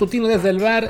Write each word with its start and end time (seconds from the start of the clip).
Matutino 0.00 0.28
desde 0.28 0.48
el 0.48 0.60
bar. 0.60 0.88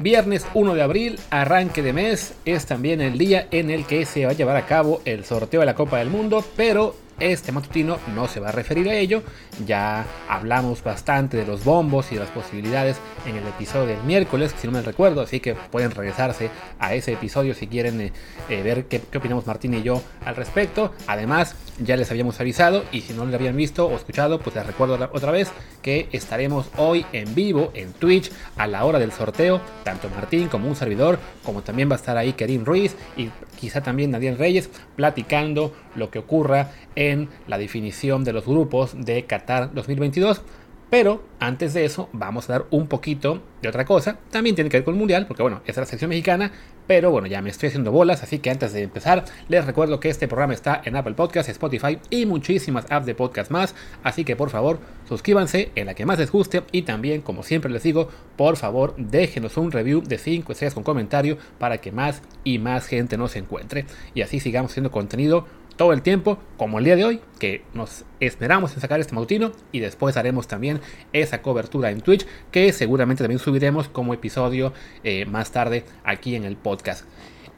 Viernes 0.00 0.44
1 0.54 0.74
de 0.74 0.82
abril, 0.82 1.20
arranque 1.30 1.84
de 1.84 1.92
mes, 1.92 2.34
es 2.44 2.66
también 2.66 3.00
el 3.00 3.16
día 3.16 3.46
en 3.52 3.70
el 3.70 3.86
que 3.86 4.04
se 4.04 4.24
va 4.24 4.32
a 4.32 4.34
llevar 4.34 4.56
a 4.56 4.66
cabo 4.66 5.02
el 5.04 5.24
sorteo 5.24 5.60
de 5.60 5.66
la 5.66 5.76
Copa 5.76 5.98
del 5.98 6.10
Mundo, 6.10 6.44
pero 6.56 6.96
este 7.20 7.52
matutino 7.52 7.98
no 8.14 8.26
se 8.26 8.40
va 8.40 8.48
a 8.48 8.52
referir 8.52 8.88
a 8.88 8.94
ello, 8.94 9.22
ya 9.66 10.06
hablamos 10.28 10.82
bastante 10.82 11.36
de 11.36 11.46
los 11.46 11.64
bombos 11.64 12.10
y 12.10 12.14
de 12.14 12.22
las 12.22 12.30
posibilidades 12.30 12.96
en 13.26 13.36
el 13.36 13.46
episodio 13.46 13.86
del 13.86 14.02
miércoles, 14.04 14.54
si 14.58 14.66
no 14.66 14.72
me 14.72 14.82
recuerdo, 14.82 15.20
así 15.20 15.40
que 15.40 15.54
pueden 15.54 15.90
regresarse 15.90 16.50
a 16.78 16.94
ese 16.94 17.12
episodio 17.12 17.54
si 17.54 17.66
quieren 17.66 18.00
eh, 18.00 18.12
eh, 18.48 18.62
ver 18.62 18.86
qué, 18.86 19.02
opinamos 19.16 19.46
Martín 19.46 19.74
y 19.74 19.82
yo 19.82 20.02
al 20.24 20.36
respecto. 20.36 20.92
Además, 21.06 21.54
ya 21.78 21.96
les 21.96 22.10
habíamos 22.10 22.40
avisado 22.40 22.84
y 22.92 23.02
si 23.02 23.12
no 23.12 23.24
lo 23.24 23.34
habían 23.34 23.56
visto 23.56 23.86
o 23.86 23.96
escuchado, 23.96 24.40
pues 24.40 24.56
les 24.56 24.66
recuerdo 24.66 24.98
otra 25.12 25.30
vez 25.30 25.50
que 25.82 26.08
estaremos 26.12 26.68
hoy 26.76 27.06
en 27.12 27.34
vivo 27.34 27.70
en 27.74 27.92
Twitch 27.92 28.30
a 28.56 28.66
la 28.66 28.84
hora 28.84 28.98
del 28.98 29.12
sorteo, 29.12 29.60
tanto 29.84 30.08
Martín 30.10 30.48
como 30.48 30.68
un 30.68 30.76
servidor, 30.76 31.18
como 31.44 31.62
también 31.62 31.90
va 31.90 31.94
a 31.94 31.96
estar 31.96 32.16
ahí 32.16 32.32
Kerim 32.32 32.64
Ruiz 32.64 32.96
y 33.16 33.30
quizá 33.58 33.82
también 33.82 34.10
Nadine 34.10 34.36
Reyes 34.36 34.70
platicando 34.96 35.74
lo 35.94 36.10
que 36.10 36.18
ocurra 36.18 36.72
en 36.94 37.09
la 37.46 37.58
definición 37.58 38.24
de 38.24 38.32
los 38.32 38.46
grupos 38.46 38.94
de 38.96 39.24
Qatar 39.24 39.72
2022. 39.74 40.42
Pero 40.90 41.22
antes 41.38 41.72
de 41.72 41.84
eso, 41.84 42.08
vamos 42.12 42.50
a 42.50 42.54
dar 42.54 42.66
un 42.70 42.88
poquito 42.88 43.40
de 43.62 43.68
otra 43.68 43.84
cosa. 43.84 44.18
También 44.30 44.56
tiene 44.56 44.68
que 44.68 44.78
ver 44.78 44.84
con 44.84 44.94
el 44.94 44.98
Mundial, 44.98 45.26
porque 45.28 45.42
bueno, 45.42 45.62
es 45.64 45.76
la 45.76 45.86
sección 45.86 46.08
mexicana. 46.08 46.50
Pero 46.88 47.12
bueno, 47.12 47.28
ya 47.28 47.40
me 47.40 47.50
estoy 47.50 47.68
haciendo 47.68 47.92
bolas, 47.92 48.24
así 48.24 48.40
que 48.40 48.50
antes 48.50 48.72
de 48.72 48.82
empezar, 48.82 49.24
les 49.48 49.64
recuerdo 49.64 50.00
que 50.00 50.08
este 50.08 50.26
programa 50.26 50.54
está 50.54 50.82
en 50.84 50.96
Apple 50.96 51.14
Podcasts, 51.14 51.48
Spotify 51.52 52.00
y 52.10 52.26
muchísimas 52.26 52.90
apps 52.90 53.06
de 53.06 53.14
podcast 53.14 53.52
más. 53.52 53.76
Así 54.02 54.24
que 54.24 54.34
por 54.34 54.50
favor, 54.50 54.80
suscríbanse 55.08 55.70
en 55.76 55.86
la 55.86 55.94
que 55.94 56.04
más 56.04 56.18
les 56.18 56.32
guste. 56.32 56.64
Y 56.72 56.82
también, 56.82 57.20
como 57.20 57.44
siempre 57.44 57.70
les 57.70 57.84
digo, 57.84 58.08
por 58.36 58.56
favor, 58.56 58.96
déjenos 58.96 59.56
un 59.56 59.70
review 59.70 60.02
de 60.02 60.18
5 60.18 60.50
estrellas 60.50 60.74
con 60.74 60.82
comentario 60.82 61.38
para 61.60 61.78
que 61.78 61.92
más 61.92 62.22
y 62.42 62.58
más 62.58 62.86
gente 62.86 63.16
nos 63.16 63.36
encuentre. 63.36 63.86
Y 64.12 64.22
así 64.22 64.40
sigamos 64.40 64.72
haciendo 64.72 64.90
contenido 64.90 65.46
todo 65.80 65.94
el 65.94 66.02
tiempo, 66.02 66.36
como 66.58 66.78
el 66.78 66.84
día 66.84 66.94
de 66.94 67.06
hoy, 67.06 67.20
que 67.38 67.62
nos 67.72 68.04
esperamos 68.20 68.74
en 68.74 68.82
sacar 68.82 69.00
este 69.00 69.14
matutino 69.14 69.52
y 69.72 69.80
después 69.80 70.18
haremos 70.18 70.46
también 70.46 70.78
esa 71.14 71.40
cobertura 71.40 71.90
en 71.90 72.02
Twitch, 72.02 72.26
que 72.50 72.70
seguramente 72.74 73.24
también 73.24 73.38
subiremos 73.38 73.88
como 73.88 74.12
episodio 74.12 74.74
eh, 75.04 75.24
más 75.24 75.52
tarde 75.52 75.86
aquí 76.04 76.34
en 76.36 76.44
el 76.44 76.56
podcast. 76.56 77.06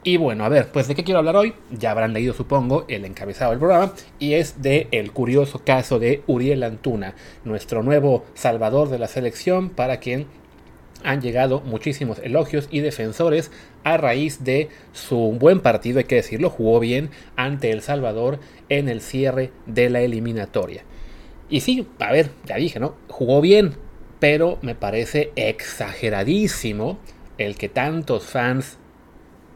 Y 0.05 0.15
bueno, 0.15 0.45
a 0.45 0.49
ver, 0.49 0.71
pues 0.71 0.87
de 0.87 0.95
qué 0.95 1.03
quiero 1.03 1.17
hablar 1.19 1.35
hoy, 1.35 1.53
ya 1.69 1.91
habrán 1.91 2.13
leído 2.13 2.33
supongo 2.33 2.85
el 2.87 3.03
encabezado 3.03 3.51
del 3.51 3.59
programa, 3.59 3.91
y 4.19 4.35
es 4.35 4.61
de 4.61 4.87
el 4.91 5.11
curioso 5.11 5.59
caso 5.65 5.99
de 5.99 6.23
Uriel 6.25 6.63
Antuna, 6.63 7.15
nuestro 7.43 7.83
nuevo 7.83 8.23
salvador 8.35 8.87
de 8.87 8.99
la 8.99 9.09
selección, 9.09 9.69
para 9.69 9.97
quien 9.97 10.27
han 11.03 11.21
llegado 11.21 11.61
muchísimos 11.61 12.19
elogios 12.19 12.67
y 12.71 12.79
defensores 12.79 13.51
a 13.83 13.97
raíz 13.97 14.43
de 14.43 14.69
su 14.91 15.17
buen 15.39 15.59
partido, 15.59 15.99
hay 15.99 16.05
que 16.05 16.15
decirlo, 16.15 16.49
jugó 16.49 16.79
bien 16.79 17.09
ante 17.35 17.71
El 17.71 17.81
Salvador 17.81 18.39
en 18.69 18.89
el 18.89 19.01
cierre 19.01 19.51
de 19.65 19.89
la 19.89 20.01
eliminatoria. 20.01 20.83
Y 21.49 21.61
sí, 21.61 21.87
a 21.99 22.11
ver, 22.11 22.31
ya 22.45 22.55
dije, 22.55 22.79
¿no? 22.79 22.95
Jugó 23.09 23.41
bien, 23.41 23.75
pero 24.19 24.57
me 24.61 24.75
parece 24.75 25.31
exageradísimo 25.35 26.97
el 27.37 27.55
que 27.55 27.69
tantos 27.69 28.25
fans, 28.25 28.77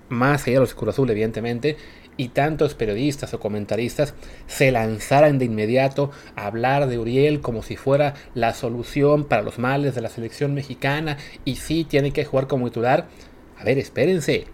más 0.10 0.44
allá 0.44 0.56
de 0.56 0.60
los 0.62 0.74
Cruz 0.74 0.90
Azul, 0.90 1.10
evidentemente, 1.10 1.78
y 2.18 2.30
tantos 2.30 2.74
periodistas 2.74 3.34
o 3.34 3.40
comentaristas 3.40 4.16
se 4.48 4.72
lanzaran 4.72 5.38
de 5.38 5.46
inmediato 5.46 6.12
a 6.36 6.48
hablar 6.48 6.88
de 6.88 6.98
Uriel 6.98 7.42
como 7.42 7.62
si 7.62 7.76
fuera 7.78 8.16
la 8.34 8.54
solución 8.54 9.24
para 9.24 9.44
los 9.44 9.60
males 9.60 9.96
de 9.96 10.02
la 10.02 10.10
selección 10.10 10.54
mexicana 10.54 11.18
y 11.46 11.56
sí 11.56 11.84
tiene 11.84 12.12
que 12.12 12.26
jugar 12.26 12.48
como 12.48 12.68
titular. 12.68 13.08
A 13.58 13.64
ver, 13.64 13.78
espérense. 13.78 14.46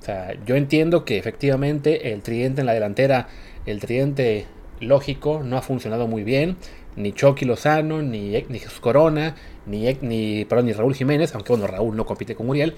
O 0.00 0.02
sea, 0.02 0.34
yo 0.46 0.56
entiendo 0.56 1.04
que 1.04 1.18
efectivamente 1.18 2.12
el 2.12 2.22
tridente 2.22 2.62
en 2.62 2.66
la 2.66 2.72
delantera, 2.72 3.28
el 3.66 3.80
tridente 3.80 4.46
lógico, 4.80 5.42
no 5.44 5.58
ha 5.58 5.62
funcionado 5.62 6.06
muy 6.06 6.24
bien. 6.24 6.56
Ni 6.96 7.12
Chucky 7.12 7.44
Lozano, 7.44 8.02
ni, 8.02 8.30
ni 8.48 8.60
Corona, 8.80 9.36
ni, 9.66 9.94
ni, 10.00 10.44
perdón, 10.46 10.66
ni 10.66 10.72
Raúl 10.72 10.94
Jiménez, 10.94 11.34
aunque 11.34 11.52
bueno, 11.52 11.66
Raúl 11.66 11.96
no 11.96 12.06
compite 12.06 12.34
con 12.34 12.48
Uriel. 12.48 12.74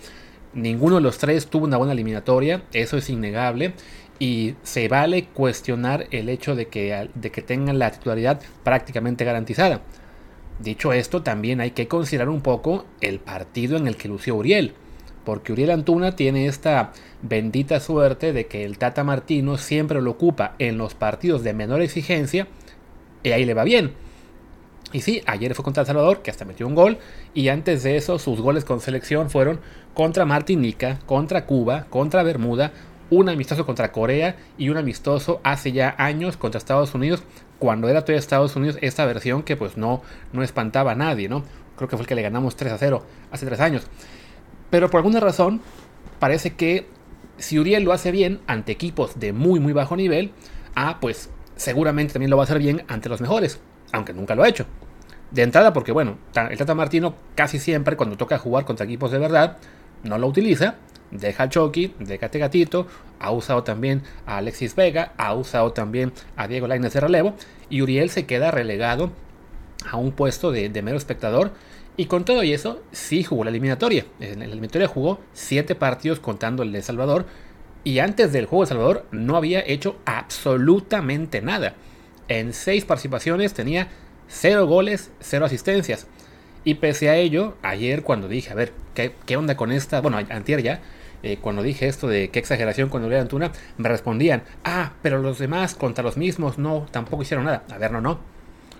Ninguno 0.55 0.97
de 0.97 1.03
los 1.03 1.19
tres 1.19 1.47
tuvo 1.47 1.65
una 1.65 1.79
buena 1.79 1.95
eliminatoria, 1.95 2.63
eso 2.73 2.99
es 2.99 3.09
innegable 3.09 3.73
y 4.19 4.55
se 4.63 4.87
vale 4.89 5.25
cuestionar 5.27 6.07
el 6.11 6.29
hecho 6.29 6.55
de 6.55 6.69
que, 6.69 7.09
de 7.15 7.31
que 7.31 7.43
tengan 7.43 7.79
la 7.79 7.91
titularidad 7.91 8.41
prácticamente 8.63 9.25
garantizada. 9.25 9.81
Dicho 10.59 10.93
esto, 10.93 11.23
también 11.23 11.61
hay 11.61 11.71
que 11.71 11.89
considerar 11.89 12.29
un 12.29 12.43
poco 12.43 12.85
el 13.01 13.19
partido 13.19 13.77
en 13.77 13.87
el 13.87 13.97
que 13.97 14.09
lució 14.09 14.37
Uriel, 14.37 14.75
porque 15.25 15.53
Uriel 15.53 15.71
Antuna 15.71 16.15
tiene 16.17 16.47
esta 16.47 16.93
bendita 17.23 17.81
suerte 17.81 18.33
de 18.33 18.47
que 18.47 18.65
el 18.65 18.79
Tata 18.79 19.05
Martino 19.05 19.57
siempre 19.57 20.03
lo 20.03 20.11
ocupa 20.13 20.55
en 20.59 20.79
los 20.79 20.95
partidos 20.95 21.43
de 21.43 21.55
menor 21.55 21.81
exigencia 21.81 22.47
y 23.23 23.31
ahí 23.31 23.45
le 23.45 23.55
va 23.55 23.65
bien. 23.65 23.93
Y 24.93 25.01
sí, 25.01 25.23
ayer 25.27 25.55
fue 25.55 25.65
contra 25.65 25.83
El 25.83 25.87
Salvador, 25.87 26.23
que 26.23 26.31
hasta 26.31 26.45
metió 26.45 26.67
un 26.67 26.75
gol, 26.75 26.99
y 27.35 27.49
antes 27.49 27.83
de 27.83 27.97
eso 27.97 28.19
sus 28.19 28.41
goles 28.41 28.65
con 28.65 28.81
selección 28.81 29.31
fueron 29.31 29.61
contra 29.95 30.25
Martinica, 30.27 30.99
contra 31.07 31.47
Cuba, 31.47 31.87
contra 31.89 32.23
Bermuda, 32.23 32.73
un 33.11 33.29
amistoso 33.29 33.67
contra 33.67 33.93
Corea 33.93 34.37
y 34.57 34.71
un 34.71 34.79
amistoso 34.79 35.41
hace 35.45 35.73
ya 35.73 35.95
años 35.99 36.37
contra 36.37 36.59
Estados 36.59 36.95
Unidos, 36.95 37.23
cuando 37.59 37.89
era 37.89 38.01
todavía 38.01 38.19
Estados 38.19 38.57
Unidos 38.57 38.79
esta 38.81 39.05
versión 39.05 39.43
que 39.43 39.57
pues 39.57 39.77
no, 39.77 40.03
no 40.33 40.43
espantaba 40.43 40.93
a 40.93 40.95
nadie, 40.95 41.29
¿no? 41.29 41.45
Creo 41.77 41.89
que 41.89 41.97
fue 41.97 42.05
el 42.05 42.09
que 42.09 42.15
le 42.15 42.23
ganamos 42.23 42.57
3 42.57 42.73
a 42.73 42.79
0 42.79 43.05
hace 43.31 43.47
3 43.47 43.61
años. 43.61 43.87
Pero 44.71 44.91
por 44.91 44.99
alguna 44.99 45.21
razón 45.21 45.61
parece 46.19 46.55
que 46.55 46.87
si 47.37 47.59
Uriel 47.59 47.83
lo 47.83 47.93
hace 47.93 48.11
bien 48.11 48.41
ante 48.47 48.73
equipos 48.73 49.19
de 49.21 49.33
muy 49.33 49.61
muy 49.61 49.73
bajo 49.73 49.97
nivel, 49.97 50.33
ah, 50.75 50.99
pues 51.01 51.31
seguramente 51.57 52.15
también 52.15 52.31
lo 52.31 52.37
va 52.37 52.43
a 52.43 52.45
hacer 52.45 52.59
bien 52.59 52.83
ante 52.89 53.09
los 53.09 53.21
mejores, 53.21 53.61
aunque 53.93 54.13
nunca 54.15 54.35
lo 54.35 54.43
ha 54.43 54.49
hecho. 54.49 54.67
De 55.33 55.43
entrada 55.43 55.73
porque 55.73 55.93
bueno, 55.93 56.19
el 56.51 56.59
Tata 56.59 56.75
Martino 56.75 57.15
casi 57.35 57.59
siempre 57.59 57.97
cuando 57.97 58.17
toca 58.17 58.39
jugar 58.39 58.65
contra 58.65 58.85
equipos 58.85 59.11
de 59.11 59.19
verdad, 59.19 59.57
no 60.05 60.19
lo 60.19 60.27
utiliza 60.27 60.77
deja 61.13 61.45
a 61.45 61.49
Chucky, 61.49 61.95
deja 62.01 62.27
a 62.27 62.31
Tegatito, 62.31 62.87
ha 63.21 63.31
usado 63.31 63.63
también 63.63 64.03
a 64.27 64.39
Alexis 64.39 64.75
Vega, 64.75 65.13
ha 65.17 65.35
usado 65.35 65.73
también 65.73 66.13
a 66.37 66.49
Diego 66.49 66.67
Lainez 66.67 66.95
de 66.95 67.01
relevo, 67.01 67.35
y 67.71 67.83
Uriel 67.83 68.11
se 68.11 68.27
queda 68.27 68.51
relegado 68.51 69.13
a 69.89 69.97
un 69.97 70.13
puesto 70.13 70.51
de, 70.51 70.71
mero 70.83 70.97
espectador. 70.97 71.53
Y 71.97 72.07
con 72.07 72.25
todo 72.25 72.43
y 72.43 72.55
eso, 72.55 72.83
sí 72.91 73.23
jugó 73.23 73.45
la 73.45 73.51
eliminatoria. 73.51 74.07
En 74.19 74.39
la 74.39 74.47
eliminatoria 74.47 74.89
jugó 74.89 75.21
7 75.35 75.75
partidos 75.75 76.21
contando 76.21 76.63
el 76.63 76.73
de 76.73 76.81
Salvador. 76.81 77.27
Y 77.85 77.99
antes 77.99 78.33
del 78.33 78.47
juego 78.47 78.65
de 78.65 78.69
Salvador 78.69 79.07
no 79.11 79.37
había 79.37 79.61
hecho 79.61 79.97
absolutamente 80.07 81.43
nada. 81.43 81.75
En 82.29 82.55
6 82.55 82.87
participaciones 82.87 83.53
tenía 83.53 83.89
0 84.29 84.67
goles, 84.67 85.11
0 85.21 85.47
asistencias. 85.47 86.07
Y 86.65 86.75
pese 86.75 87.11
a 87.11 87.17
ello, 87.17 87.57
ayer 87.63 88.03
cuando 88.03 88.29
dije, 88.29 88.51
a 88.51 88.55
ver, 88.55 88.73
¿qué, 88.95 89.37
onda 89.37 89.57
con 89.57 89.73
esta? 89.73 90.01
Bueno, 90.01 90.19
antier 90.31 90.63
ya, 90.63 90.81
eh, 91.23 91.39
cuando 91.41 91.63
dije 91.63 91.89
esto 91.89 92.09
de 92.09 92.31
qué 92.31 92.39
exageración 92.39 92.89
cuando 92.89 93.09
leía 93.09 93.21
Antuna, 93.21 93.53
me 93.79 93.89
respondían, 93.89 94.45
ah, 94.65 94.93
pero 95.03 95.19
los 95.19 95.39
demás 95.39 95.75
contra 95.75 96.05
los 96.05 96.17
mismos 96.17 96.59
no, 96.59 96.87
tampoco 96.91 97.23
hicieron 97.23 97.47
nada. 97.47 97.65
A 97.71 97.79
ver, 97.79 97.91
no, 97.91 98.01
no. 98.01 98.21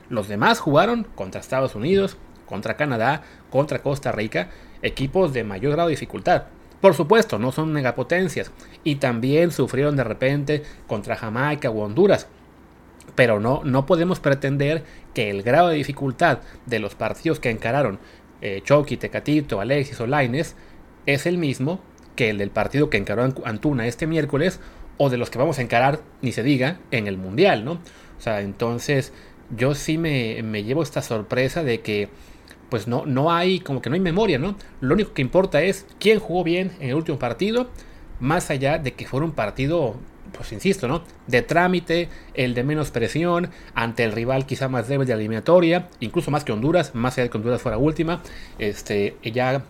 Los 0.09 0.29
demás 0.29 0.61
jugaron 0.61 1.07
contra 1.15 1.41
Estados 1.41 1.75
Unidos, 1.75 2.17
contra 2.47 2.77
Canadá, 2.77 3.23
contra 3.51 3.83
Costa 3.83 4.13
Rica, 4.13 4.51
equipos 4.83 5.33
de 5.33 5.45
mayor 5.45 5.73
grado 5.73 5.89
de 5.89 5.95
dificultad. 5.95 6.45
Por 6.83 6.95
supuesto, 6.95 7.39
no 7.39 7.53
son 7.53 7.73
megapotencias. 7.73 8.51
Y 8.83 8.97
también 8.97 9.53
sufrieron 9.53 9.97
de 9.97 10.05
repente 10.05 10.63
contra 10.89 11.17
Jamaica 11.17 11.71
o 11.71 11.81
Honduras. 11.81 12.27
Pero 13.15 13.41
no, 13.41 13.63
no 13.65 13.87
podemos 13.87 14.21
pretender 14.21 14.85
que 15.15 15.31
el 15.31 15.43
grado 15.43 15.69
de 15.69 15.77
dificultad 15.77 16.39
de 16.67 16.79
los 16.79 16.95
partidos 16.95 17.41
que 17.41 17.51
encararon 17.51 17.99
eh, 18.41 18.61
Chucky, 18.65 18.97
Tecatito, 18.97 19.61
Alexis 19.61 20.01
o 20.01 20.07
Laines 20.07 20.57
es 21.07 21.27
el 21.27 21.39
mismo 21.39 21.81
que 22.17 22.31
el 22.31 22.39
del 22.39 22.51
partido 22.51 22.91
que 22.91 22.99
encaró 22.99 23.33
Antuna 23.45 23.87
este 23.87 24.07
miércoles 24.07 24.61
o 24.99 25.11
de 25.11 25.17
los 25.17 25.31
que 25.31 25.39
vamos 25.39 25.59
a 25.59 25.63
encarar, 25.63 26.01
ni 26.21 26.33
se 26.33 26.43
diga, 26.43 26.79
en 26.91 27.07
el 27.07 27.17
Mundial, 27.17 27.65
¿no? 27.65 27.73
O 27.73 28.21
sea, 28.21 28.41
entonces 28.41 29.13
yo 29.57 29.75
sí 29.75 29.99
me, 29.99 30.43
llevo 30.63 30.83
esta 30.83 31.03
sorpresa 31.03 31.63
de 31.63 31.81
que 31.81 32.09
pues 32.69 32.89
no, 32.89 33.05
no 33.05 33.33
hay, 33.33 33.61
como 33.61 33.83
que 33.83 33.91
no 33.91 33.95
hay 33.95 34.01
memoria, 34.01 34.39
¿no? 34.39 34.57
Lo 34.81 34.95
único 34.95 35.13
que 35.13 35.23
importa 35.23 35.63
es 35.63 35.87
quién 35.99 36.19
jugó 36.19 36.43
bien 36.43 36.73
en 36.81 36.91
el 36.91 36.95
último 36.95 37.19
partido, 37.19 37.69
más 38.19 38.51
allá 38.51 38.79
de 38.79 38.95
que 38.95 39.07
fuera 39.07 39.27
un 39.27 39.33
partido, 39.33 39.97
pues 40.37 40.53
insisto, 40.53 40.89
¿no? 40.89 41.03
De 41.27 41.43
trámite, 41.43 42.09
el 42.35 42.55
de 42.55 42.65
menos 42.65 42.91
presión, 42.91 43.51
ante 43.75 44.05
el 44.05 44.13
rival 44.13 44.47
quizá 44.47 44.69
más 44.69 44.89
débil 44.89 45.07
de 45.07 45.15
la 45.15 45.19
eliminatoria, 45.19 45.89
incluso 46.01 46.31
más 46.31 46.45
que 46.45 46.53
Honduras, 46.53 46.95
más 46.95 47.15
allá 47.15 47.25
de 47.25 47.31
que 47.31 47.39
Honduras 47.39 47.61
fuera 47.61 47.79
última, 47.79 48.23
este, 48.59 49.17
ya 49.23 49.65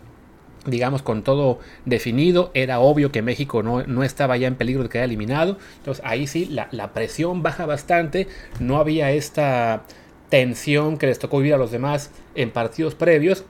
digamos, 0.66 1.02
con 1.02 1.22
todo 1.22 1.58
definido. 1.84 2.50
Era 2.54 2.80
obvio 2.80 3.10
que 3.10 3.22
México 3.22 3.62
no, 3.62 4.02
estaba 4.02 4.36
ya 4.36 4.48
en 4.48 4.56
peligro 4.56 4.82
de 4.82 4.88
quedar 4.88 5.06
eliminado. 5.06 5.58
Entonces 5.78 6.04
ahí 6.06 6.26
sí, 6.26 6.46
la, 6.46 6.92
presión 6.92 7.42
baja 7.42 7.66
bastante. 7.66 8.28
No 8.60 8.78
había 8.78 9.10
esta 9.10 9.84
tensión 10.28 10.98
que 10.98 11.06
les 11.06 11.18
tocó 11.18 11.38
vivir 11.38 11.54
a 11.54 11.58
los 11.58 11.70
demás 11.70 12.10
en 12.34 12.50
partidos 12.50 12.94
previos. 12.94 13.44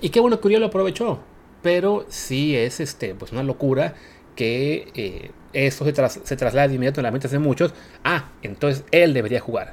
Y 0.00 0.10
qué 0.10 0.20
bueno 0.20 0.40
que 0.40 0.48
Uriel 0.48 0.60
lo 0.60 0.68
aprovechó. 0.68 1.20
Pero 1.62 2.06
sí 2.08 2.56
es 2.56 2.80
este, 2.80 3.14
pues 3.14 3.32
una 3.32 3.42
locura 3.42 3.94
que 4.40 4.88
eh, 4.94 5.32
eso 5.52 5.84
se, 5.84 5.92
tras, 5.92 6.18
se 6.24 6.34
traslada 6.34 6.72
inmediato 6.72 7.00
en 7.00 7.04
la 7.04 7.10
mente 7.10 7.28
de 7.28 7.38
muchos. 7.38 7.74
Ah, 8.04 8.30
entonces 8.40 8.86
él 8.90 9.12
debería 9.12 9.38
jugar. 9.38 9.72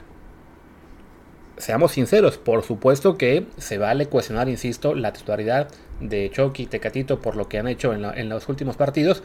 Seamos 1.55 1.93
sinceros, 1.93 2.37
por 2.37 2.63
supuesto 2.63 3.17
que 3.17 3.45
se 3.55 3.77
vale 3.77 4.07
cuestionar, 4.07 4.49
insisto, 4.49 4.93
la 4.93 5.13
titularidad 5.13 5.69
de 6.01 6.29
Chucky 6.33 6.63
y 6.63 6.65
Tecatito 6.65 7.21
por 7.21 7.37
lo 7.37 7.47
que 7.47 7.59
han 7.59 7.69
hecho 7.69 7.93
en, 7.93 8.27
los 8.27 8.49
últimos 8.49 8.75
partidos, 8.75 9.23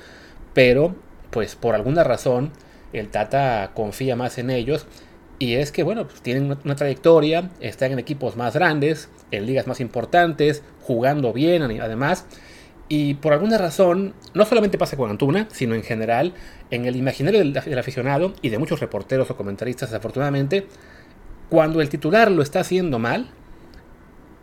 pero 0.54 0.94
pues 1.30 1.56
por 1.56 1.74
alguna 1.74 2.04
razón 2.04 2.52
el 2.92 3.08
Tata 3.08 3.72
confía 3.74 4.14
más 4.14 4.38
en 4.38 4.48
ellos 4.50 4.86
y 5.40 5.54
es 5.54 5.72
que, 5.72 5.82
bueno, 5.82 6.06
pues 6.06 6.22
tienen 6.22 6.56
una, 6.64 6.76
trayectoria, 6.76 7.50
están 7.58 7.90
en 7.90 7.98
equipos 7.98 8.36
más 8.36 8.54
grandes, 8.54 9.08
en 9.32 9.44
ligas 9.44 9.66
más 9.66 9.80
importantes, 9.80 10.62
jugando 10.82 11.32
bien 11.32 11.62
además. 11.62 12.26
Y 12.88 13.14
por 13.14 13.32
alguna 13.32 13.58
razón, 13.58 14.14
no 14.34 14.44
solamente 14.44 14.78
pasa 14.78 14.96
con 14.96 15.10
Antuna, 15.10 15.48
sino 15.50 15.74
en 15.74 15.82
general, 15.82 16.34
en 16.70 16.84
el 16.84 16.96
imaginario 16.96 17.40
del, 17.40 17.78
aficionado 17.78 18.34
y 18.42 18.50
de 18.50 18.58
muchos 18.58 18.80
reporteros 18.80 19.30
o 19.30 19.36
comentaristas, 19.36 19.90
desafortunadamente, 19.90 20.66
cuando 21.48 21.80
el 21.80 21.88
titular 21.88 22.30
lo 22.30 22.42
está 22.42 22.60
haciendo 22.60 22.98
mal, 22.98 23.28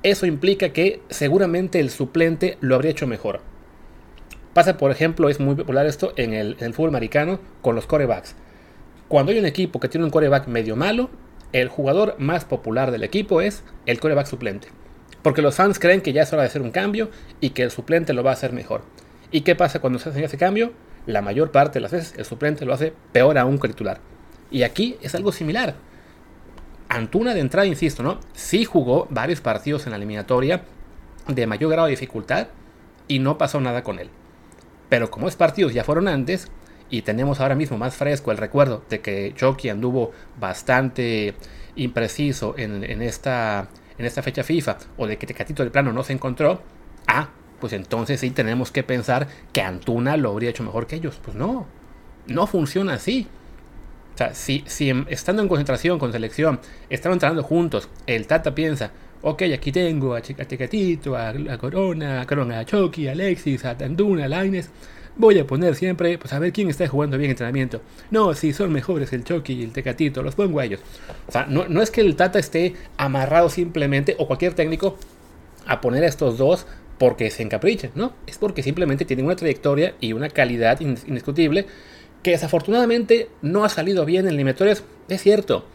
eso 0.02 0.26
implica 0.26 0.70
que 0.70 1.02
seguramente 1.10 1.80
el 1.80 1.90
suplente 1.90 2.58
lo 2.62 2.76
habría 2.76 2.92
hecho 2.92 3.08
mejor. 3.08 3.42
Pasa, 4.54 4.78
por 4.78 4.92
ejemplo, 4.92 5.30
es 5.30 5.40
muy 5.40 5.56
popular 5.56 5.86
esto 5.86 6.14
en 6.16 6.34
el, 6.34 6.56
en 6.60 6.66
el 6.66 6.74
fútbol 6.74 6.90
americano 6.90 7.40
con 7.62 7.76
los 7.76 7.86
corebacks. 7.86 8.36
Cuando 9.08 9.32
hay 9.32 9.40
un 9.40 9.46
equipo 9.46 9.80
que 9.80 9.90
tiene 9.90 10.06
un 10.06 10.12
coreback 10.12 10.48
medio 10.48 10.76
malo, 10.76 11.10
el 11.52 11.68
jugador 11.68 12.16
más 12.20 12.46
popular 12.46 12.92
del 12.92 13.04
equipo 13.04 13.42
es 13.42 13.64
el 13.86 14.00
coreback 14.00 14.28
suplente. 14.28 14.70
Porque 15.22 15.42
los 15.42 15.56
fans 15.56 15.80
creen 15.80 16.02
que 16.02 16.14
ya 16.14 16.24
es 16.24 16.34
hora 16.34 16.44
de 16.44 16.48
hacer 16.48 16.62
un 16.62 16.72
cambio 16.72 17.10
y 17.42 17.52
que 17.52 17.64
el 17.64 17.72
suplente 17.72 18.14
lo 18.14 18.24
va 18.24 18.32
a 18.32 18.34
hacer 18.34 18.54
mejor. 18.54 18.84
¿Y 19.32 19.42
qué 19.42 19.56
pasa 19.56 19.80
cuando 19.80 20.00
se 20.00 20.10
hace 20.10 20.24
ese 20.24 20.38
cambio? 20.38 20.74
La 21.06 21.22
mayor 21.22 21.52
parte 21.52 21.80
de 21.80 21.82
las 21.82 21.92
veces 21.92 22.14
el 22.18 22.26
suplente 22.26 22.66
lo 22.66 22.74
hace 22.74 22.94
peor 23.12 23.38
aún 23.38 23.60
que 23.60 23.68
el 23.68 23.74
titular. 23.74 24.00
Y 24.52 24.64
aquí 24.64 24.98
es 25.02 25.16
algo 25.16 25.32
similar. 25.32 25.76
Antuna 26.88 27.34
de 27.34 27.42
entrada, 27.42 27.68
insisto, 27.68 28.02
¿no? 28.02 28.20
Sí 28.34 28.66
jugó 28.66 29.08
varios 29.10 29.42
partidos 29.42 29.86
en 29.86 29.92
la 29.92 29.98
eliminatoria 29.98 30.64
de 31.28 31.48
mayor 31.48 31.72
grado 31.72 31.88
de 31.88 31.92
dificultad 31.92 32.48
y 33.08 33.20
no 33.20 33.38
pasó 33.38 33.60
nada 33.60 33.84
con 33.84 34.00
él. 34.00 34.10
Pero 34.88 35.12
como 35.12 35.28
es 35.28 35.36
partidos 35.36 35.74
ya 35.74 35.84
fueron 35.84 36.08
antes, 36.08 36.50
y 36.90 37.04
tenemos 37.04 37.40
ahora 37.40 37.56
mismo 37.56 37.78
más 37.78 37.96
fresco 37.96 38.32
el 38.32 38.38
recuerdo 38.38 38.84
de 38.90 39.02
que 39.02 39.34
Chucky 39.36 39.70
anduvo 39.70 40.12
bastante 40.40 41.36
impreciso 41.76 42.56
en, 42.58 43.02
esta, 43.02 43.70
en 44.00 44.06
esta 44.06 44.24
fecha 44.24 44.44
FIFA 44.44 44.78
o 44.98 45.06
de 45.06 45.18
que 45.18 45.28
Tecatito 45.28 45.64
de 45.64 45.70
plano 45.70 45.94
no 45.94 46.04
se 46.04 46.14
encontró, 46.14 46.62
ah, 47.08 47.30
pues 47.60 47.74
entonces 47.74 48.22
sí 48.22 48.32
tenemos 48.32 48.72
que 48.72 48.82
pensar 48.84 49.28
que 49.52 49.62
Antuna 49.62 50.18
lo 50.18 50.32
habría 50.32 50.50
hecho 50.50 50.64
mejor 50.64 50.88
que 50.88 50.96
ellos. 50.96 51.20
Pues 51.24 51.36
no, 51.36 51.68
no 52.26 52.48
funciona 52.48 52.94
así. 52.94 53.28
O 54.16 54.18
sea, 54.18 54.34
si, 54.34 54.64
si 54.66 54.92
estando 55.10 55.42
en 55.42 55.50
concentración 55.50 56.00
con 56.00 56.12
selección, 56.12 56.60
están 56.90 57.12
entrando 57.12 57.44
juntos, 57.44 57.90
el 58.08 58.26
Tata 58.26 58.56
piensa, 58.56 58.92
ok, 59.22 59.44
aquí 59.54 59.72
tengo 59.72 60.16
a, 60.16 60.22
Tecatito, 60.22 61.16
a, 61.16 61.34
Corona, 61.58 62.22
a 62.22 62.26
Corona, 62.26 62.60
a 62.60 62.66
Chucky, 62.66 63.08
a 63.08 63.12
Alexis, 63.12 63.66
a 63.66 63.72
Antuna, 63.72 64.26
a 64.26 64.28
Laines 64.28 64.70
voy 65.16 65.40
a 65.40 65.46
poner 65.46 65.76
siempre, 65.76 66.18
pues 66.18 66.34
a 66.34 66.40
ver 66.40 66.54
quién 66.54 66.70
está 66.70 66.88
jugando 66.88 67.18
bien 67.18 67.32
entrenamiento. 67.32 67.82
No, 68.12 68.34
si 68.34 68.54
son 68.54 68.72
mejores 68.72 69.12
el 69.14 69.24
Chucky 69.24 69.54
y 69.54 69.64
el 69.64 69.72
Tecatito, 69.72 70.24
los 70.24 70.36
pongo 70.36 70.60
a 70.60 70.66
ellos. 70.66 70.80
O 71.28 71.32
sea, 71.32 71.46
no, 71.46 71.68
no 71.68 71.82
es 71.82 71.92
que 71.92 72.02
el 72.02 72.16
Tata 72.16 72.40
esté 72.40 72.74
amarrado 72.98 73.50
simplemente, 73.50 74.16
o 74.18 74.28
cualquier 74.28 74.54
técnico, 74.54 74.98
a 75.66 75.82
poner 75.82 76.04
a 76.04 76.08
estos 76.08 76.38
dos 76.38 76.66
porque 76.98 77.32
se 77.32 77.44
encaprichen, 77.44 77.92
¿no? 77.96 78.14
Es 78.28 78.38
porque 78.38 78.62
simplemente 78.62 79.06
tienen 79.06 79.26
una 79.26 79.36
trayectoria 79.36 79.96
y 80.00 80.14
una 80.14 80.30
calidad 80.30 80.80
indiscutible 80.82 81.66
que 82.24 82.32
desafortunadamente 82.32 83.30
no 83.42 83.64
ha 83.64 83.70
salido 83.70 84.06
bien 84.06 84.26
en 84.26 84.34
eliminatorias, 84.34 84.84
es 85.08 85.22
cierto. 85.22 85.66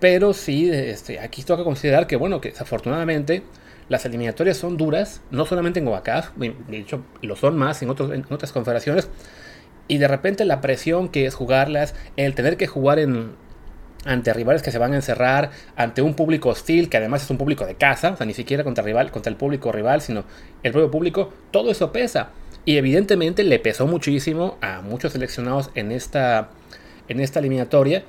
Pero 0.00 0.32
sí, 0.32 0.70
este, 0.70 1.20
aquí 1.20 1.42
toca 1.42 1.62
considerar 1.62 2.06
que, 2.06 2.16
bueno, 2.16 2.40
que 2.40 2.50
desafortunadamente 2.50 3.42
las 3.88 4.04
eliminatorias 4.04 4.56
son 4.56 4.76
duras, 4.76 5.20
no 5.30 5.44
solamente 5.46 5.80
en 5.80 5.88
OACAF, 5.88 6.30
de 6.36 6.78
hecho 6.78 7.04
lo 7.20 7.36
son 7.36 7.56
más 7.56 7.82
en, 7.82 7.90
otros, 7.90 8.12
en 8.12 8.24
otras 8.30 8.52
confederaciones, 8.52 9.08
y 9.88 9.98
de 9.98 10.08
repente 10.08 10.44
la 10.44 10.60
presión 10.60 11.08
que 11.08 11.26
es 11.26 11.34
jugarlas, 11.34 11.94
el 12.16 12.34
tener 12.34 12.56
que 12.56 12.66
jugar 12.66 12.98
en, 12.98 13.32
ante 14.04 14.32
rivales 14.32 14.62
que 14.62 14.70
se 14.70 14.78
van 14.78 14.92
a 14.92 14.96
encerrar, 14.96 15.50
ante 15.76 16.02
un 16.02 16.14
público 16.14 16.48
hostil, 16.48 16.88
que 16.88 16.96
además 16.96 17.22
es 17.22 17.30
un 17.30 17.38
público 17.38 17.66
de 17.66 17.74
casa, 17.74 18.12
o 18.12 18.16
sea, 18.16 18.26
ni 18.26 18.34
siquiera 18.34 18.64
contra, 18.64 18.82
rival, 18.84 19.10
contra 19.10 19.30
el 19.30 19.36
público 19.36 19.72
rival, 19.72 20.00
sino 20.00 20.24
el 20.62 20.72
propio 20.72 20.90
público, 20.90 21.32
todo 21.50 21.70
eso 21.70 21.92
pesa. 21.92 22.30
Y 22.64 22.76
evidentemente 22.76 23.42
le 23.42 23.58
pesó 23.58 23.86
muchísimo 23.86 24.56
a 24.60 24.82
muchos 24.82 25.12
seleccionados 25.12 25.70
en 25.74 25.90
esta, 25.90 26.50
en 27.08 27.20
esta 27.20 27.40
eliminatoria, 27.40 28.04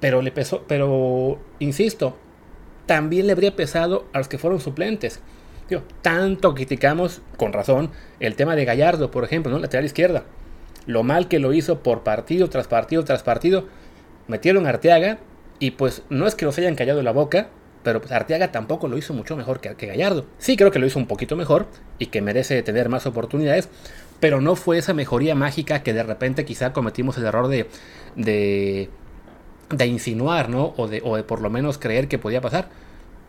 pero 0.00 0.22
le 0.22 0.32
pesó, 0.32 0.64
pero 0.66 1.38
insisto, 1.58 2.16
también 2.86 3.26
le 3.26 3.32
habría 3.32 3.56
pesado 3.56 4.06
a 4.12 4.18
los 4.18 4.28
que 4.28 4.38
fueron 4.38 4.60
suplentes. 4.60 5.20
tanto 6.02 6.54
criticamos, 6.54 7.22
con 7.36 7.52
razón, 7.52 7.90
el 8.20 8.36
tema 8.36 8.54
de 8.54 8.64
Gallardo, 8.64 9.10
por 9.10 9.24
ejemplo, 9.24 9.50
¿no? 9.50 9.58
lateral 9.58 9.84
izquierda. 9.84 10.24
Lo 10.86 11.02
mal 11.02 11.28
que 11.28 11.38
lo 11.38 11.52
hizo 11.52 11.82
por 11.82 12.02
partido 12.02 12.50
tras 12.50 12.68
partido 12.68 13.04
tras 13.04 13.22
partido. 13.22 13.66
Metieron 14.28 14.66
a 14.66 14.70
Arteaga 14.70 15.18
y 15.58 15.72
pues 15.72 16.02
no 16.10 16.26
es 16.26 16.34
que 16.34 16.44
los 16.44 16.58
hayan 16.58 16.74
callado 16.74 17.02
la 17.02 17.12
boca, 17.12 17.48
pero 17.82 18.00
pues 18.00 18.12
Arteaga 18.12 18.52
tampoco 18.52 18.88
lo 18.88 18.98
hizo 18.98 19.14
mucho 19.14 19.36
mejor 19.36 19.60
que, 19.60 19.74
que, 19.74 19.86
Gallardo. 19.86 20.26
Sí 20.38 20.56
creo 20.56 20.70
que 20.70 20.78
lo 20.78 20.86
hizo 20.86 20.98
un 20.98 21.06
poquito 21.06 21.36
mejor 21.36 21.66
y 21.98 22.06
que 22.06 22.20
merece 22.20 22.62
tener 22.62 22.88
más 22.88 23.06
oportunidades, 23.06 23.68
pero 24.20 24.40
no 24.40 24.56
fue 24.56 24.78
esa 24.78 24.94
mejoría 24.94 25.34
mágica 25.34 25.82
que 25.82 25.92
de 25.92 26.02
repente 26.02 26.44
quizá 26.44 26.72
cometimos 26.72 27.16
el 27.18 27.24
error 27.24 27.48
de, 27.48 27.68
de 28.16 28.90
de 29.70 29.86
insinuar, 29.86 30.48
¿no? 30.48 30.74
O 30.76 30.88
de, 30.88 31.00
o 31.04 31.16
de 31.16 31.22
por 31.22 31.40
lo 31.40 31.50
menos 31.50 31.78
creer 31.78 32.08
que 32.08 32.18
podía 32.18 32.40
pasar. 32.40 32.68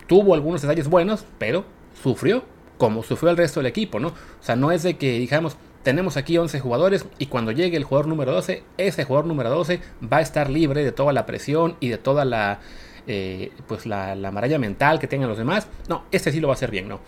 Tuvo 0.08 0.34
algunos 0.34 0.62
detalles 0.62 0.88
buenos, 0.88 1.26
pero 1.38 1.66
sufrió, 2.02 2.44
como 2.78 3.04
sufrió 3.04 3.32
el 3.32 3.38
resto 3.38 3.60
del 3.60 3.68
equipo, 3.68 4.00
¿no? 4.00 4.10
O 4.10 4.14
sea, 4.42 4.56
no 4.56 4.72
es 4.72 4.84
de 4.84 4.98
que 4.98 5.18
digamos, 5.18 5.58
tenemos 5.84 6.18
aquí 6.18 6.38
11 6.38 6.60
jugadores 6.60 7.06
y 7.20 7.28
cuando 7.28 7.52
llegue 7.52 7.78
el 7.78 7.84
jugador 7.84 8.08
número 8.08 8.32
12, 8.32 8.64
ese 8.78 9.04
jugador 9.04 9.26
número 9.26 9.50
12 9.50 9.80
va 10.12 10.18
a 10.18 10.22
estar 10.22 10.50
libre 10.50 10.84
de 10.84 10.92
toda 10.92 11.14
la 11.14 11.26
presión 11.26 11.78
y 11.80 11.90
de 11.90 11.98
toda 11.98 12.26
la, 12.26 12.60
eh, 13.08 13.52
pues 13.68 13.86
la, 13.86 14.16
la 14.16 14.32
maralla 14.32 14.60
mental 14.60 15.00
que 15.00 15.08
tengan 15.08 15.30
los 15.30 15.38
demás. 15.38 15.68
No, 15.88 16.04
este 16.12 16.32
sí 16.32 16.40
lo 16.40 16.48
va 16.48 16.54
a 16.54 16.56
hacer 16.56 16.72
bien, 16.72 16.88
¿no? 16.88 17.00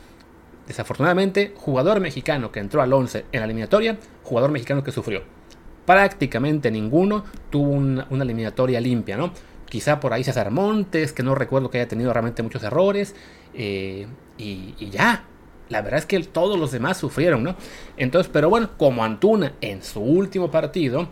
Desafortunadamente, 0.68 1.54
jugador 1.56 2.00
mexicano 2.00 2.52
que 2.52 2.60
entró 2.60 2.82
al 2.82 2.92
11 2.92 3.26
en 3.32 3.40
la 3.40 3.46
eliminatoria, 3.46 3.98
jugador 4.24 4.52
mexicano 4.52 4.84
que 4.84 4.92
sufrió 4.92 5.37
prácticamente 5.88 6.70
ninguno 6.70 7.24
tuvo 7.50 7.72
una, 7.72 8.06
eliminatoria 8.22 8.82
limpia, 8.82 9.16
¿no? 9.16 9.32
Quizá 9.70 10.02
por 10.02 10.12
ahí 10.12 10.24
César 10.24 10.52
Montes, 10.52 11.14
que 11.14 11.24
no 11.24 11.34
recuerdo 11.34 11.70
que 11.70 11.80
haya 11.80 11.88
tenido 11.88 12.12
realmente 12.12 12.44
muchos 12.44 12.62
errores, 12.62 13.16
eh, 13.54 14.06
y, 14.38 14.76
ya. 14.92 15.24
La 15.70 15.82
verdad 15.82 16.00
es 16.00 16.06
que 16.06 16.20
todos 16.20 16.60
los 16.60 16.72
demás 16.72 16.98
sufrieron, 16.98 17.44
¿no? 17.44 17.56
Entonces, 17.96 18.30
pero 18.32 18.50
bueno, 18.50 18.70
como 18.78 19.04
Antuna 19.04 19.54
en 19.62 19.82
su 19.82 20.02
último 20.02 20.52
partido 20.52 21.08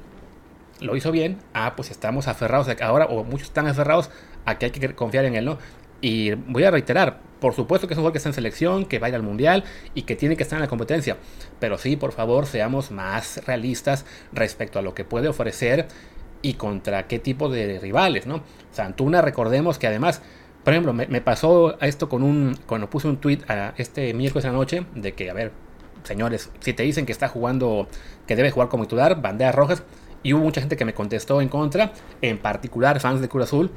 lo 0.81 0.95
hizo 0.97 1.11
bien, 1.11 1.37
ah, 1.53 1.73
pues 1.75 1.89
estamos 1.89 2.27
aferrados 2.27 2.67
ahora, 2.81 3.05
o 3.05 3.23
muchos 3.23 3.47
están 3.47 3.67
aferrados 3.67 4.09
a 4.45 4.57
que 4.57 4.65
hay 4.65 4.71
que 4.71 4.93
confiar 4.93 5.23
en 5.23 5.35
él, 5.35 5.45
¿no? 5.45 5.57
Y 6.01 6.33
voy 6.33 6.63
a 6.65 6.71
reiterar, 6.71 7.21
por 7.39 7.53
supuesto 7.53 7.87
que 7.87 7.93
es 7.93 7.97
un 7.97 8.03
jugador 8.03 8.13
que 8.13 8.17
está 8.17 8.29
en 8.29 8.33
selección, 8.33 8.85
que 8.85 8.99
va 8.99 9.07
a 9.07 9.09
ir 9.09 9.15
al 9.15 9.23
mundial 9.23 9.63
y 9.93 10.03
que 10.03 10.15
tiene 10.15 10.37
que 10.37 10.43
estar 10.43 10.57
en 10.57 10.61
la 10.61 10.67
competencia. 10.67 11.17
Pero 11.59 11.77
sí, 11.77 11.95
por 11.95 12.11
favor, 12.11 12.45
seamos 12.45 12.91
más 12.91 13.45
realistas 13.45 14.05
respecto 14.31 14.79
a 14.79 14.81
lo 14.81 14.93
que 14.93 15.05
puede 15.05 15.27
ofrecer 15.27 15.87
y 16.41 16.53
contra 16.53 17.07
qué 17.07 17.19
tipo 17.19 17.49
de 17.49 17.79
rivales, 17.79 18.27
¿no? 18.27 18.43
Santuna, 18.71 19.21
recordemos 19.21 19.79
que 19.79 19.87
además, 19.87 20.21
por 20.63 20.73
ejemplo, 20.73 20.93
me, 20.93 21.21
pasó 21.21 21.79
esto 21.81 22.07
con 22.07 22.23
un. 22.23 22.57
Cuando 22.67 22.89
puse 22.89 23.07
un 23.07 23.17
tweet 23.17 23.39
a 23.47 23.73
este 23.77 24.13
miércoles 24.13 24.45
anoche 24.45 24.85
de 24.95 25.13
que, 25.13 25.29
a 25.29 25.33
ver, 25.33 25.51
señores, 26.03 26.51
si 26.59 26.73
te 26.73 26.83
dicen 26.83 27.05
que 27.05 27.11
está 27.11 27.27
jugando, 27.27 27.87
que 28.27 28.35
debe 28.35 28.51
jugar 28.51 28.69
como 28.69 28.83
titular, 28.83 29.21
banderas 29.21 29.55
rojas, 29.55 29.83
y 30.23 30.33
hubo 30.33 30.43
mucha 30.43 30.61
gente 30.61 30.75
que 30.75 30.85
me 30.85 30.93
contestó 30.93 31.41
en 31.41 31.49
contra, 31.49 31.93
en 32.21 32.37
particular 32.37 32.99
fans 32.99 33.21
de 33.21 33.29
Cruz 33.29 33.45
Azul. 33.45 33.71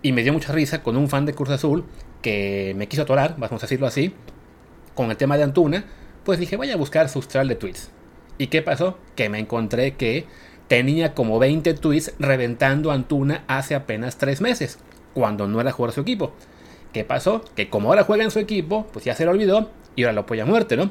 Y 0.00 0.12
me 0.12 0.22
dio 0.22 0.32
mucha 0.32 0.52
risa 0.52 0.82
con 0.82 0.96
un 0.96 1.08
fan 1.08 1.26
de 1.26 1.34
Cruz 1.34 1.50
Azul 1.50 1.84
que 2.22 2.74
me 2.76 2.88
quiso 2.88 3.02
atorar, 3.02 3.36
vamos 3.38 3.62
a 3.62 3.66
decirlo 3.66 3.86
así, 3.86 4.14
con 4.94 5.10
el 5.10 5.16
tema 5.16 5.36
de 5.36 5.44
Antuna. 5.44 5.84
Pues 6.24 6.38
dije, 6.38 6.56
voy 6.56 6.70
a 6.70 6.76
buscar 6.76 7.08
su 7.08 7.20
trail 7.20 7.48
de 7.48 7.54
tweets. 7.54 7.90
¿Y 8.36 8.48
qué 8.48 8.62
pasó? 8.62 8.98
Que 9.16 9.28
me 9.28 9.38
encontré 9.38 9.94
que 9.94 10.26
tenía 10.68 11.14
como 11.14 11.38
20 11.38 11.74
tweets 11.74 12.14
reventando 12.18 12.90
Antuna 12.90 13.44
hace 13.48 13.74
apenas 13.74 14.18
3 14.18 14.40
meses, 14.40 14.78
cuando 15.14 15.48
no 15.48 15.60
era 15.60 15.72
jugador 15.72 15.92
de 15.92 15.94
su 15.94 16.00
equipo. 16.02 16.32
¿Qué 16.92 17.04
pasó? 17.04 17.44
Que 17.54 17.68
como 17.68 17.88
ahora 17.88 18.04
juega 18.04 18.24
en 18.24 18.30
su 18.30 18.38
equipo, 18.38 18.86
pues 18.92 19.04
ya 19.04 19.14
se 19.14 19.24
lo 19.24 19.30
olvidó 19.30 19.70
y 19.96 20.04
ahora 20.04 20.12
lo 20.12 20.20
apoya 20.22 20.42
a 20.42 20.46
muerte, 20.46 20.76
¿no? 20.76 20.90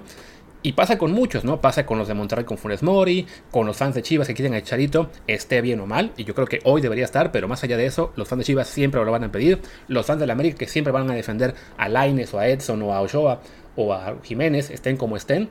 Y 0.68 0.74
pasa 0.74 0.98
con 0.98 1.14
muchos, 1.14 1.46
¿no? 1.46 1.62
Pasa 1.62 1.86
con 1.86 1.98
los 1.98 2.10
de 2.10 2.14
Monterrey 2.14 2.44
con 2.44 2.58
Funes 2.58 2.84
Mori, 2.84 3.26
con 3.52 3.66
los 3.66 3.78
fans 3.78 3.96
de 3.96 4.02
Chivas 4.02 4.28
que 4.28 4.34
quieren 4.34 4.54
a 4.54 4.62
Charito, 4.62 5.10
esté 5.26 5.62
bien 5.62 5.80
o 5.80 5.86
mal, 5.86 6.12
y 6.18 6.26
yo 6.26 6.36
creo 6.36 6.46
que 6.46 6.60
hoy 6.66 6.82
debería 6.82 7.06
estar, 7.06 7.32
pero 7.32 7.48
más 7.48 7.64
allá 7.64 7.78
de 7.78 7.86
eso, 7.86 8.12
los 8.18 8.28
fans 8.28 8.40
de 8.40 8.44
Chivas 8.48 8.68
siempre 8.68 9.02
lo 9.06 9.10
van 9.10 9.24
a 9.24 9.32
pedir, 9.32 9.62
los 9.88 10.06
fans 10.06 10.20
de 10.20 10.28
la 10.28 10.34
América 10.34 10.58
que 10.58 10.68
siempre 10.68 10.92
van 10.92 11.10
a 11.10 11.14
defender 11.14 11.56
a 11.78 11.88
Laines 11.88 12.34
o 12.34 12.40
a 12.40 12.50
Edson 12.50 12.82
o 12.82 12.94
a 12.94 13.00
Ochoa 13.00 13.40
o 13.78 13.94
a 13.94 14.18
Jiménez, 14.22 14.70
estén 14.70 14.98
como 14.98 15.16
estén. 15.16 15.48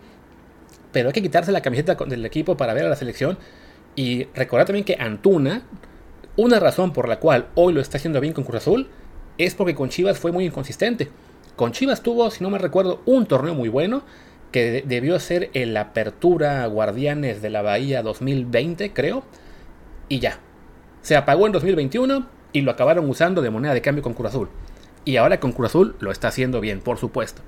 Pero 0.93 1.09
hay 1.09 1.15
que 1.15 1.23
quitarse 1.23 1.51
la 1.51 1.63
camiseta 1.63 1.95
del 1.95 2.27
equipo 2.27 2.59
para 2.59 2.75
ver 2.75 2.85
a 2.85 2.91
la 2.91 2.97
selección. 2.97 3.39
Y 3.95 4.25
recordar 4.35 4.67
también 4.67 4.85
que 4.85 4.99
Antuna, 5.01 5.63
una 6.37 6.61
razón 6.61 6.93
por 6.93 7.09
la 7.09 7.21
cual 7.21 7.47
hoy 7.55 7.73
lo 7.73 7.81
está 7.81 7.97
haciendo 7.97 8.21
bien 8.21 8.35
con 8.35 8.45
Cruz 8.45 8.59
Azul, 8.59 8.91
es 9.39 9.55
porque 9.55 9.75
con 9.75 9.89
Chivas 9.89 10.19
fue 10.19 10.31
muy 10.31 10.45
inconsistente. 10.45 11.09
Con 11.57 11.73
Chivas 11.73 12.03
tuvo, 12.03 12.31
si 12.31 12.45
no 12.45 12.51
me 12.51 12.59
recuerdo, 12.59 13.01
un 13.07 13.25
torneo 13.25 13.55
muy 13.55 13.71
bueno 13.71 14.03
que 14.53 14.83
debió 14.87 15.19
ser 15.19 15.51
el 15.55 15.77
Apertura 15.77 16.67
Guardianes 16.67 17.43
de 17.43 17.51
la 17.51 17.63
Bahía 17.63 18.03
2020, 18.03 18.93
creo. 18.93 19.23
Y 20.09 20.19
ya. 20.21 20.39
Se 21.03 21.17
apagó 21.17 21.47
en 21.47 21.53
2021 21.53 22.27
y 22.53 22.63
lo 22.63 22.71
acabaron 22.71 23.09
usando 23.09 23.43
de 23.43 23.51
moneda 23.51 23.75
de 23.75 23.83
cambio 23.83 24.03
con 24.03 24.15
Cruz 24.15 24.31
Azul. 24.31 24.49
Y 25.05 25.17
ahora 25.17 25.41
con 25.41 25.53
Cruz 25.53 25.71
Azul 25.71 25.97
lo 26.01 26.11
está 26.11 26.29
haciendo 26.29 26.61
bien, 26.61 26.81
por 26.81 26.99
supuesto. 26.99 27.43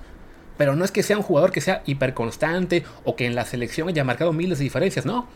Pero 0.57 0.77
no 0.77 0.85
es 0.85 0.91
que 0.91 1.03
sea 1.03 1.17
un 1.17 1.23
jugador 1.23 1.53
que 1.53 1.61
sea 1.61 1.83
hiperconstante 1.87 2.85
o 3.05 3.17
que 3.17 3.27
en 3.27 3.35
la 3.35 3.45
selección 3.45 3.89
haya 3.89 4.05
marcado 4.05 4.33
miles 4.33 4.59
de 4.59 4.65
diferencias, 4.65 5.07
no. 5.07 5.27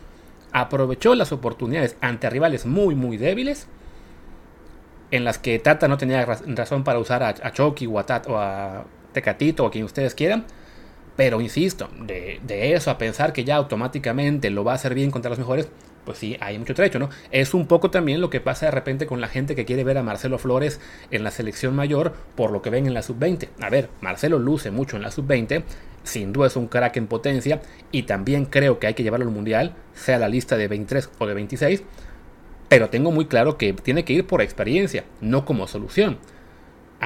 Aprovechó 0.51 1.15
las 1.15 1.31
oportunidades 1.31 1.95
ante 2.01 2.29
rivales 2.29 2.65
muy, 2.65 2.93
muy 2.95 3.17
débiles 3.17 3.67
en 5.13 5.23
las 5.25 5.37
que 5.37 5.59
Tata 5.59 5.87
no 5.87 5.97
tenía 5.97 6.25
razón 6.25 6.83
para 6.83 6.97
usar 6.97 7.21
a, 7.21 7.51
Chucky 7.51 7.85
o 7.85 7.99
a, 7.99 8.21
o 8.27 8.37
a 8.37 8.85
Tecatito 9.11 9.63
o 9.63 9.67
a 9.67 9.71
quien 9.71 9.85
ustedes 9.85 10.15
quieran. 10.15 10.43
Pero 11.15 11.41
insisto, 11.41 11.89
de, 11.99 12.39
eso 12.73 12.89
a 12.89 12.97
pensar 12.97 13.33
que 13.33 13.43
ya 13.43 13.55
automáticamente 13.55 14.49
lo 14.49 14.63
va 14.63 14.71
a 14.71 14.75
hacer 14.75 14.95
bien 14.95 15.11
contra 15.11 15.29
los 15.29 15.37
mejores, 15.37 15.69
pues 16.05 16.17
sí, 16.17 16.37
hay 16.41 16.57
mucho 16.57 16.73
trecho, 16.73 16.99
¿no? 16.99 17.09
Es 17.31 17.53
un 17.53 17.67
poco 17.67 17.91
también 17.91 18.19
lo 18.19 18.29
que 18.29 18.41
pasa 18.41 18.65
de 18.65 18.71
repente 18.71 19.05
con 19.05 19.21
la 19.21 19.27
gente 19.27 19.55
que 19.55 19.65
quiere 19.65 19.83
ver 19.83 19.97
a 19.97 20.03
Marcelo 20.03 20.37
Flores 20.37 20.81
en 21.11 21.23
la 21.23 21.31
selección 21.31 21.75
mayor 21.75 22.13
por 22.35 22.51
lo 22.51 22.61
que 22.61 22.69
ven 22.69 22.87
en 22.87 22.93
la 22.93 23.03
sub-20. 23.03 23.49
A 23.61 23.69
ver, 23.69 23.89
Marcelo 24.01 24.39
luce 24.39 24.71
mucho 24.71 24.97
en 24.97 25.03
la 25.03 25.11
sub-20, 25.11 25.63
sin 26.03 26.33
duda 26.33 26.47
es 26.47 26.55
un 26.55 26.67
crack 26.67 26.97
en 26.97 27.07
potencia 27.07 27.61
y 27.91 28.03
también 28.03 28.45
creo 28.45 28.79
que 28.79 28.87
hay 28.87 28.95
que 28.95 29.03
llevarlo 29.03 29.27
al 29.27 29.33
mundial, 29.33 29.75
sea 29.93 30.17
la 30.17 30.27
lista 30.27 30.57
de 30.57 30.67
23 30.67 31.09
o 31.19 31.27
de 31.27 31.33
26, 31.35 31.83
pero 32.67 32.89
tengo 32.89 33.11
muy 33.11 33.27
claro 33.27 33.57
que 33.57 33.71
tiene 33.73 34.03
que 34.03 34.13
ir 34.13 34.25
por 34.25 34.41
experiencia, 34.41 35.05
no 35.21 35.45
como 35.45 35.67
solución. 35.67 36.17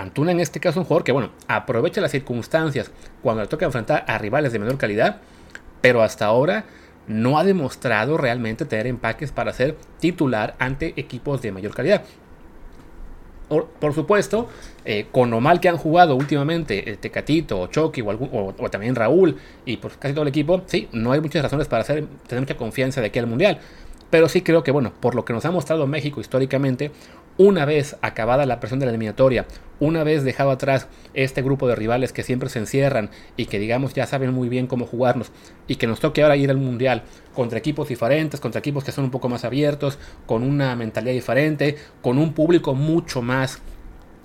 Antuna 0.01 0.31
en 0.31 0.39
este 0.39 0.59
caso 0.59 0.79
es 0.79 0.83
un 0.83 0.83
jugador 0.85 1.03
que, 1.03 1.11
bueno, 1.11 1.31
aprovecha 1.47 2.01
las 2.01 2.11
circunstancias 2.11 2.91
cuando 3.21 3.41
le 3.41 3.47
toca 3.47 3.65
enfrentar 3.65 4.05
a 4.07 4.17
rivales 4.17 4.51
de 4.51 4.59
menor 4.59 4.77
calidad, 4.77 5.21
pero 5.81 6.03
hasta 6.03 6.25
ahora 6.25 6.65
no 7.07 7.39
ha 7.39 7.43
demostrado 7.43 8.17
realmente 8.17 8.65
tener 8.65 8.87
empaques 8.87 9.31
para 9.31 9.53
ser 9.53 9.77
titular 9.99 10.55
ante 10.59 10.93
equipos 10.97 11.41
de 11.41 11.51
mayor 11.51 11.73
calidad. 11.73 12.03
Por, 13.47 13.93
supuesto, 13.93 14.49
eh, 14.83 15.07
con 15.09 15.31
lo 15.31 15.39
mal 15.39 15.61
que 15.61 15.69
han 15.69 15.77
jugado 15.77 16.17
últimamente 16.17 16.89
el 16.89 16.95
eh, 16.95 16.97
Tecatito 16.97 17.61
o 17.61 17.67
Chucky 17.67 18.01
o, 18.01 18.07
o, 18.09 18.69
también 18.69 18.93
Raúl 18.93 19.37
y 19.65 19.77
por 19.77 19.97
casi 19.97 20.13
todo 20.13 20.23
el 20.23 20.27
equipo, 20.27 20.63
sí, 20.65 20.89
no 20.91 21.13
hay 21.13 21.21
muchas 21.21 21.43
razones 21.43 21.69
para 21.69 21.83
hacer, 21.83 22.05
tener 22.27 22.41
mucha 22.41 22.57
confianza 22.57 22.99
de 22.99 23.07
aquí 23.07 23.19
al 23.19 23.27
Mundial. 23.27 23.59
Pero 24.09 24.29
sí 24.29 24.41
creo 24.41 24.63
que, 24.63 24.71
bueno, 24.71 24.93
por 24.99 25.15
lo 25.15 25.25
que 25.25 25.33
nos 25.33 25.45
ha 25.45 25.51
mostrado 25.51 25.87
México 25.87 26.21
históricamente, 26.21 26.91
una 27.37 27.65
vez 27.65 27.97
acabada 28.01 28.45
la 28.45 28.59
presión 28.59 28.79
de 28.79 28.85
la 28.85 28.91
eliminatoria, 28.91 29.45
una 29.79 30.03
vez 30.03 30.23
dejado 30.23 30.49
atrás 30.49 30.87
este 31.13 31.43
grupo 31.43 31.67
de 31.67 31.75
rivales 31.75 32.11
que 32.11 32.23
siempre 32.23 32.49
se 32.49 32.59
encierran 32.59 33.11
y 33.35 33.45
que 33.45 33.59
digamos 33.59 33.93
ya 33.93 34.07
saben 34.07 34.33
muy 34.33 34.49
bien 34.49 34.65
cómo 34.65 34.87
jugarnos 34.87 35.31
y 35.67 35.75
que 35.75 35.85
nos 35.85 35.99
toque 35.99 36.23
ahora 36.23 36.35
ir 36.35 36.49
al 36.49 36.57
mundial 36.57 37.03
contra 37.35 37.59
equipos 37.59 37.89
diferentes, 37.89 38.39
contra 38.39 38.59
equipos 38.59 38.83
que 38.83 38.91
son 38.91 39.03
un 39.03 39.11
poco 39.11 39.29
más 39.29 39.45
abiertos, 39.45 39.99
con 40.25 40.41
una 40.41 40.75
mentalidad 40.75 41.13
diferente, 41.13 41.77
con 42.01 42.17
un 42.17 42.33
público 42.33 42.73
mucho 42.73 43.21
más 43.21 43.59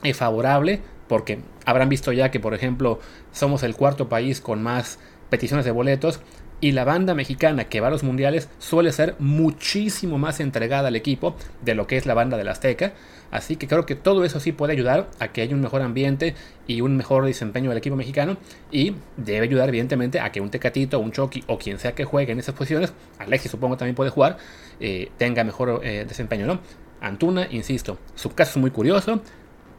eh, 0.02 0.14
favorable, 0.14 0.80
porque 1.06 1.40
habrán 1.66 1.90
visto 1.90 2.12
ya 2.12 2.30
que 2.30 2.40
por 2.40 2.54
ejemplo 2.54 2.98
somos 3.32 3.62
el 3.62 3.76
cuarto 3.76 4.08
país 4.08 4.40
con 4.40 4.62
más 4.62 4.98
peticiones 5.28 5.66
de 5.66 5.70
boletos 5.70 6.20
y 6.62 6.70
la 6.70 6.84
banda 6.84 7.14
mexicana 7.14 7.64
que 7.64 7.80
va 7.80 7.88
a 7.88 7.90
los 7.90 8.04
mundiales 8.04 8.48
suele 8.58 8.92
ser 8.92 9.16
muchísimo 9.18 10.16
más 10.16 10.38
entregada 10.38 10.88
al 10.88 10.96
equipo 10.96 11.34
de 11.60 11.74
lo 11.74 11.88
que 11.88 11.96
es 11.96 12.06
la 12.06 12.14
banda 12.14 12.38
del 12.38 12.48
Azteca. 12.48 12.92
Así 13.32 13.56
que 13.56 13.66
creo 13.66 13.84
que 13.84 13.96
todo 13.96 14.24
eso 14.24 14.38
sí 14.38 14.52
puede 14.52 14.72
ayudar 14.72 15.08
a 15.18 15.28
que 15.28 15.42
haya 15.42 15.56
un 15.56 15.60
mejor 15.60 15.82
ambiente 15.82 16.36
y 16.68 16.80
un 16.80 16.96
mejor 16.96 17.24
desempeño 17.24 17.68
del 17.68 17.78
equipo 17.78 17.96
mexicano. 17.96 18.36
Y 18.70 18.94
debe 19.16 19.46
ayudar, 19.46 19.70
evidentemente, 19.70 20.20
a 20.20 20.30
que 20.30 20.40
un 20.40 20.50
Tecatito, 20.50 21.00
un 21.00 21.10
Chucky 21.10 21.42
o 21.48 21.58
quien 21.58 21.80
sea 21.80 21.96
que 21.96 22.04
juegue 22.04 22.30
en 22.30 22.38
esas 22.38 22.54
posiciones, 22.54 22.92
Alexis 23.18 23.50
supongo 23.50 23.76
también 23.76 23.96
puede 23.96 24.10
jugar, 24.10 24.36
eh, 24.78 25.10
tenga 25.18 25.42
mejor 25.42 25.80
eh, 25.82 26.04
desempeño, 26.06 26.46
¿no? 26.46 26.60
Antuna, 27.00 27.48
insisto, 27.50 27.98
su 28.14 28.34
caso 28.34 28.52
es 28.52 28.56
muy 28.58 28.70
curioso. 28.70 29.20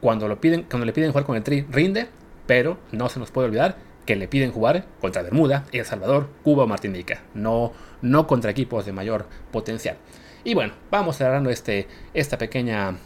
Cuando, 0.02 0.28
lo 0.28 0.42
piden, 0.42 0.64
cuando 0.64 0.86
le 0.86 0.92
piden 0.92 1.12
jugar 1.12 1.24
con 1.24 1.38
el 1.38 1.44
Tri, 1.44 1.66
rinde, 1.72 2.10
pero 2.46 2.78
no 2.92 3.08
se 3.08 3.20
nos 3.22 3.32
puede 3.32 3.48
olvidar 3.48 3.78
que 4.06 4.16
le 4.16 4.28
piden 4.28 4.52
jugar 4.52 4.86
contra 5.00 5.22
Bermuda, 5.22 5.66
El 5.72 5.86
Salvador, 5.86 6.30
Cuba 6.44 6.64
o 6.64 6.68
Martinica, 6.68 7.22
no, 7.34 7.72
no 8.02 8.28
contra 8.28 8.52
equipos 8.52 8.86
de 8.86 8.92
mayor 8.92 9.26
potencial. 9.52 9.98
Y 10.44 10.54
bueno, 10.54 10.74
vamos 10.92 11.18
cerrando 11.18 11.50
este, 11.50 11.88
esta 12.14 12.38
pequeña 12.38 12.98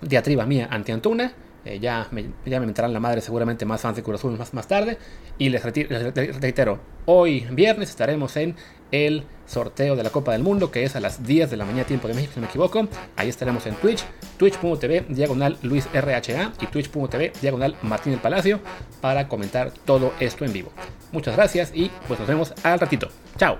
diatriba 0.00 0.46
mía 0.46 0.68
ante 0.70 0.92
Antuna. 0.92 1.32
Eh, 1.62 1.78
ya, 1.78 2.08
me, 2.10 2.24
ya 2.46 2.58
me 2.58 2.66
meterán 2.66 2.92
la 2.94 3.00
madre 3.00 3.20
seguramente 3.20 3.66
más 3.66 3.82
fans 3.82 3.96
de 3.96 4.02
Cruz 4.02 4.24
más, 4.24 4.54
más 4.54 4.66
tarde. 4.66 4.96
Y 5.36 5.50
les, 5.50 5.62
reitero, 5.62 6.80
hoy 7.04 7.46
viernes 7.50 7.90
estaremos 7.90 8.34
en 8.36 8.56
el 8.92 9.24
sorteo 9.46 9.96
de 9.96 10.02
la 10.02 10.10
Copa 10.10 10.32
del 10.32 10.42
Mundo, 10.42 10.70
que 10.70 10.84
es 10.84 10.96
a 10.96 11.00
las 11.00 11.24
10 11.24 11.50
de 11.50 11.56
la 11.56 11.64
mañana 11.64 11.84
tiempo 11.84 12.08
de 12.08 12.14
México, 12.14 12.34
si 12.34 12.40
no 12.40 12.46
me 12.46 12.50
equivoco. 12.50 12.86
Ahí 13.16 13.28
estaremos 13.28 13.66
en 13.66 13.74
Twitch, 13.74 14.04
twitch.tv 14.38 15.06
diagonal 15.08 15.56
Luis 15.62 15.88
RHA 15.92 16.52
y 16.60 16.66
twitch.tv 16.66 17.32
diagonal 17.40 17.76
Martín 17.82 18.12
el 18.12 18.20
Palacio 18.20 18.60
para 19.00 19.28
comentar 19.28 19.72
todo 19.84 20.12
esto 20.20 20.44
en 20.44 20.52
vivo. 20.52 20.70
Muchas 21.12 21.36
gracias 21.36 21.72
y 21.74 21.90
pues 22.06 22.20
nos 22.20 22.28
vemos 22.28 22.54
al 22.62 22.78
ratito. 22.78 23.08
Chao. 23.36 23.58